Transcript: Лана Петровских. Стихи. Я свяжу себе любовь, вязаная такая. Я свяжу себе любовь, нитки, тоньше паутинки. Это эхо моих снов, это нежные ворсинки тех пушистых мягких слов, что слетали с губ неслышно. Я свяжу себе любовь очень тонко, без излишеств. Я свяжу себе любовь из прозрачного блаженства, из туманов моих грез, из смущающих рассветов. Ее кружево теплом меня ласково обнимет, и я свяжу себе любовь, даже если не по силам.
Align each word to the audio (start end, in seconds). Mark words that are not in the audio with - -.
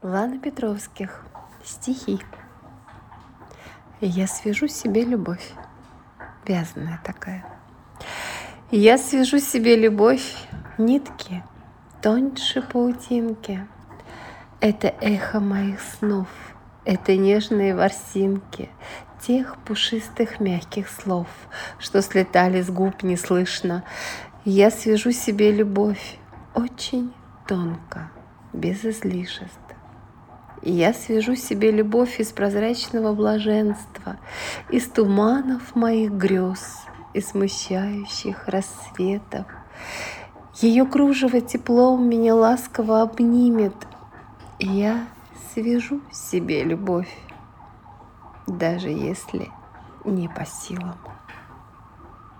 Лана 0.00 0.38
Петровских. 0.38 1.24
Стихи. 1.64 2.20
Я 4.00 4.28
свяжу 4.28 4.68
себе 4.68 5.02
любовь, 5.02 5.50
вязаная 6.46 7.00
такая. 7.04 7.44
Я 8.70 8.96
свяжу 8.96 9.40
себе 9.40 9.74
любовь, 9.74 10.36
нитки, 10.78 11.42
тоньше 12.00 12.62
паутинки. 12.62 13.66
Это 14.60 14.94
эхо 15.00 15.40
моих 15.40 15.80
снов, 15.80 16.28
это 16.84 17.16
нежные 17.16 17.74
ворсинки 17.74 18.70
тех 19.20 19.56
пушистых 19.64 20.38
мягких 20.38 20.88
слов, 20.88 21.26
что 21.80 22.02
слетали 22.02 22.62
с 22.62 22.70
губ 22.70 23.02
неслышно. 23.02 23.82
Я 24.44 24.70
свяжу 24.70 25.10
себе 25.10 25.50
любовь 25.50 26.18
очень 26.54 27.12
тонко, 27.48 28.12
без 28.52 28.84
излишеств. 28.84 29.67
Я 30.62 30.92
свяжу 30.92 31.36
себе 31.36 31.70
любовь 31.70 32.18
из 32.18 32.32
прозрачного 32.32 33.12
блаженства, 33.14 34.16
из 34.70 34.88
туманов 34.88 35.76
моих 35.76 36.12
грез, 36.12 36.80
из 37.14 37.28
смущающих 37.28 38.48
рассветов. 38.48 39.46
Ее 40.60 40.84
кружево 40.84 41.40
теплом 41.40 42.08
меня 42.08 42.34
ласково 42.34 43.02
обнимет, 43.02 43.74
и 44.58 44.66
я 44.66 45.06
свяжу 45.54 46.00
себе 46.12 46.64
любовь, 46.64 47.16
даже 48.48 48.88
если 48.88 49.48
не 50.04 50.28
по 50.28 50.44
силам. 50.44 50.98